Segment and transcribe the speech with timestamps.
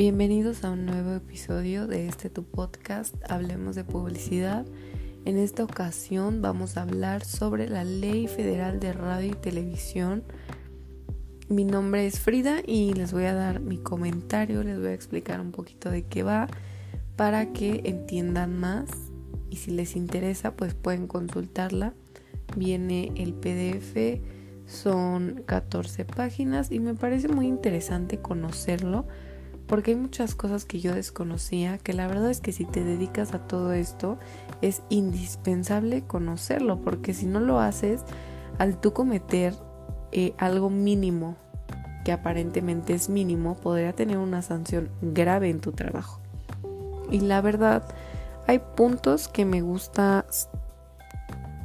[0.00, 4.64] Bienvenidos a un nuevo episodio de este tu podcast Hablemos de Publicidad.
[5.26, 10.24] En esta ocasión vamos a hablar sobre la Ley Federal de Radio y Televisión.
[11.50, 15.38] Mi nombre es Frida y les voy a dar mi comentario, les voy a explicar
[15.38, 16.48] un poquito de qué va
[17.16, 18.88] para que entiendan más
[19.50, 21.92] y si les interesa pues pueden consultarla.
[22.56, 24.18] Viene el PDF,
[24.64, 29.06] son 14 páginas y me parece muy interesante conocerlo
[29.70, 33.34] porque hay muchas cosas que yo desconocía, que la verdad es que si te dedicas
[33.34, 34.18] a todo esto
[34.62, 38.02] es indispensable conocerlo, porque si no lo haces,
[38.58, 39.54] al tú cometer
[40.10, 41.36] eh, algo mínimo,
[42.04, 46.18] que aparentemente es mínimo, podría tener una sanción grave en tu trabajo.
[47.08, 47.84] Y la verdad,
[48.48, 50.26] hay puntos que me gusta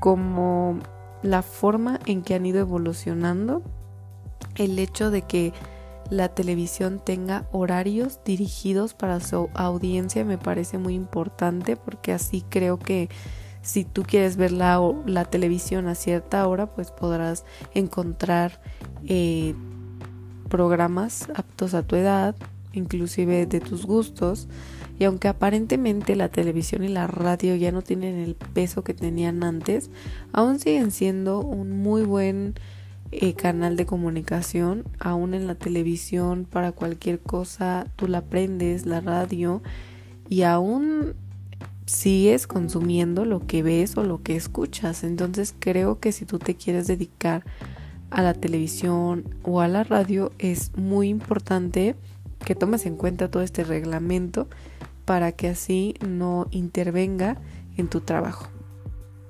[0.00, 0.80] como
[1.22, 3.62] la forma en que han ido evolucionando,
[4.56, 5.52] el hecho de que
[6.12, 12.78] la televisión tenga horarios dirigidos para su audiencia me parece muy importante porque así creo
[12.78, 13.08] que
[13.62, 18.60] si tú quieres ver la, televisión a cierta hora pues podrás encontrar
[19.06, 19.54] eh,
[20.50, 22.36] programas aptos a tu edad
[22.74, 24.48] inclusive de tus gustos.
[24.98, 29.42] Y aunque aparentemente la televisión y la radio ya no tienen el peso que tenían
[29.42, 29.90] antes
[30.32, 32.54] aún siguen siendo un muy buen
[33.12, 39.00] eh, canal de comunicación, aún en la televisión, para cualquier cosa, tú la prendes, la
[39.00, 39.62] radio,
[40.30, 41.14] y aún
[41.84, 45.04] sigues consumiendo lo que ves o lo que escuchas.
[45.04, 47.44] Entonces creo que si tú te quieres dedicar
[48.08, 51.96] a la televisión o a la radio, es muy importante
[52.44, 54.48] que tomes en cuenta todo este reglamento
[55.04, 57.36] para que así no intervenga
[57.76, 58.48] en tu trabajo.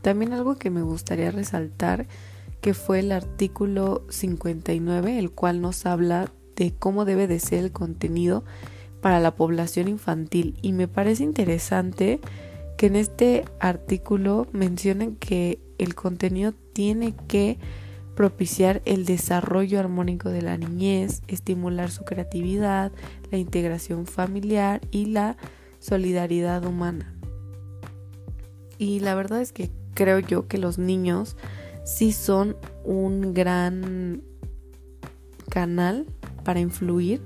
[0.00, 2.06] También algo que me gustaría resaltar
[2.64, 7.72] que fue el artículo 59, el cual nos habla de cómo debe de ser el
[7.72, 8.42] contenido
[9.02, 10.56] para la población infantil.
[10.62, 12.20] Y me parece interesante
[12.78, 17.58] que en este artículo mencionen que el contenido tiene que
[18.14, 22.92] propiciar el desarrollo armónico de la niñez, estimular su creatividad,
[23.30, 25.36] la integración familiar y la
[25.80, 27.14] solidaridad humana.
[28.78, 31.36] Y la verdad es que creo yo que los niños
[31.84, 34.22] sí son un gran
[35.50, 36.06] canal
[36.42, 37.20] para influir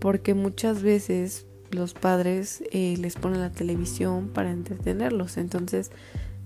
[0.00, 5.36] porque muchas veces los padres eh, les ponen la televisión para entretenerlos.
[5.36, 5.90] Entonces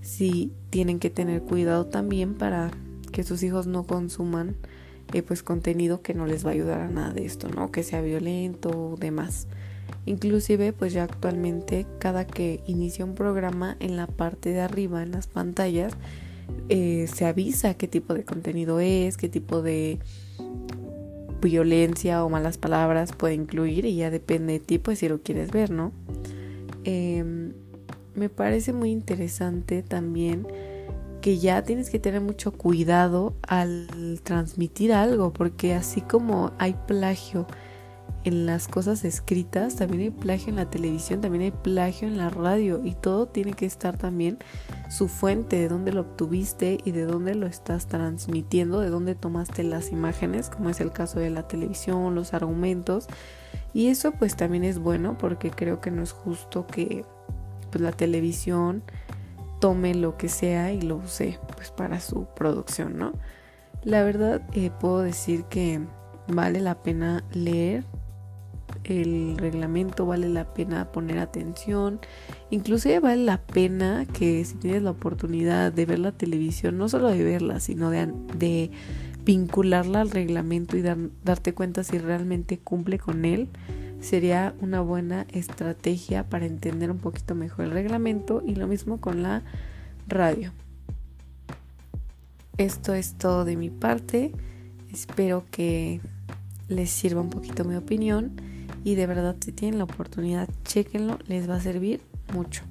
[0.01, 2.71] sí tienen que tener cuidado también para
[3.13, 4.57] que sus hijos no consuman
[5.13, 7.83] eh, pues contenido que no les va a ayudar a nada de esto no que
[7.83, 9.47] sea violento o demás.
[10.07, 15.11] Inclusive pues ya actualmente cada que inicia un programa en la parte de arriba en
[15.11, 15.95] las pantallas
[16.69, 19.99] eh, se avisa qué tipo de contenido es, qué tipo de
[21.41, 25.51] violencia o malas palabras puede incluir y ya depende de ti pues si lo quieres
[25.51, 25.93] ver, ¿no?
[26.85, 27.53] Em,
[28.15, 30.47] me parece muy interesante también
[31.21, 37.47] que ya tienes que tener mucho cuidado al transmitir algo porque así como hay plagio
[38.25, 42.29] en las cosas escritas, también hay plagio en la televisión, también hay plagio en la
[42.29, 44.39] radio y todo tiene que estar también
[44.91, 49.63] su fuente, de dónde lo obtuviste y de dónde lo estás transmitiendo, de dónde tomaste
[49.63, 53.07] las imágenes, como es el caso de la televisión, los argumentos.
[53.73, 57.05] Y eso pues también es bueno porque creo que no es justo que
[57.71, 58.83] pues la televisión
[59.61, 63.13] tome lo que sea y lo use pues para su producción, ¿no?
[63.83, 65.81] La verdad eh, puedo decir que
[66.29, 67.85] vale la pena leer
[68.91, 72.01] el reglamento, vale la pena poner atención,
[72.51, 77.09] inclusive vale la pena que si tienes la oportunidad de ver la televisión, no solo
[77.09, 78.71] de verla, sino de, de
[79.25, 83.49] vincularla al reglamento y darte cuenta si realmente cumple con él,
[84.01, 89.23] sería una buena estrategia para entender un poquito mejor el reglamento y lo mismo con
[89.23, 89.43] la
[90.09, 90.53] radio.
[92.57, 94.33] Esto es todo de mi parte.
[94.93, 96.01] Espero que
[96.69, 98.50] les sirva un poquito mi opinión
[98.85, 102.01] y de verdad si tienen la oportunidad, chequenlo, les va a servir
[102.33, 102.65] mucho.